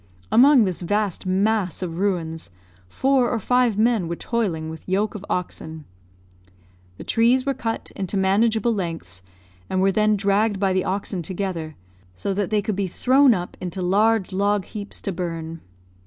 [0.31, 2.49] Among this vast mass of ruins,
[2.89, 5.85] four or five men were toiling with yoke of oxen.
[6.97, 9.21] The trees were cut into manageable lengths,
[9.69, 11.75] and were then dragged by the oxen together,
[12.15, 15.61] so that they could be thrown up into large log heaps to burn.